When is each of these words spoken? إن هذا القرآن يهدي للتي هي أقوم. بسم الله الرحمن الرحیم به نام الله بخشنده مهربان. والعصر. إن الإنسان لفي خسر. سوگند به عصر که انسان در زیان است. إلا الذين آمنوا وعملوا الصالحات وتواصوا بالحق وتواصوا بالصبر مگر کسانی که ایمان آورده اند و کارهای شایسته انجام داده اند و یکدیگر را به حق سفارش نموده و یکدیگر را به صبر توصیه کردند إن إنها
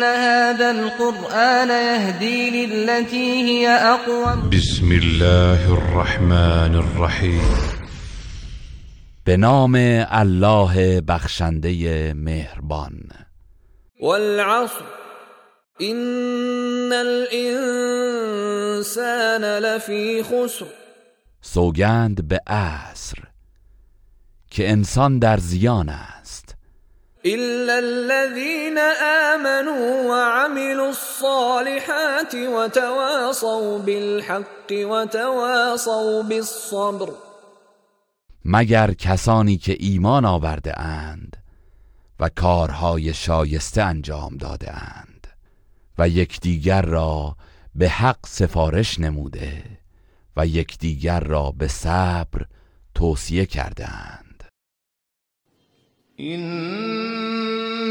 إن 0.00 0.06
هذا 0.06 0.70
القرآن 0.70 1.68
يهدي 1.68 2.66
للتي 2.66 3.42
هي 3.42 3.68
أقوم. 3.68 4.50
بسم 4.50 4.92
الله 4.92 5.72
الرحمن 5.72 6.74
الرحیم 6.74 7.42
به 9.26 9.36
نام 9.36 9.76
الله 9.76 11.00
بخشنده 11.00 12.12
مهربان. 12.12 13.00
والعصر. 14.00 14.84
إن 15.80 16.92
الإنسان 16.92 17.98
لفي 19.58 20.22
خسر. 20.22 20.66
سوگند 21.42 22.28
به 22.28 22.40
عصر 22.46 23.18
که 24.50 24.70
انسان 24.70 25.18
در 25.18 25.36
زیان 25.36 25.88
است. 25.88 26.09
إلا 27.26 27.78
الذين 27.78 28.78
آمنوا 29.34 30.08
وعملوا 30.08 30.88
الصالحات 30.88 32.34
وتواصوا 32.34 33.78
بالحق 33.78 34.72
وتواصوا 34.72 36.22
بالصبر 36.22 37.12
مگر 38.44 38.92
کسانی 38.92 39.56
که 39.56 39.76
ایمان 39.78 40.24
آورده 40.24 40.80
اند 40.80 41.36
و 42.20 42.28
کارهای 42.28 43.14
شایسته 43.14 43.82
انجام 43.82 44.36
داده 44.36 44.72
اند 44.72 45.26
و 45.98 46.08
یکدیگر 46.08 46.82
را 46.82 47.36
به 47.74 47.88
حق 47.88 48.26
سفارش 48.26 48.98
نموده 48.98 49.64
و 50.36 50.46
یکدیگر 50.46 51.20
را 51.20 51.50
به 51.58 51.68
صبر 51.68 52.46
توصیه 52.94 53.46
کردند 53.46 54.29
إن 54.29 54.29
إنها 56.20 57.90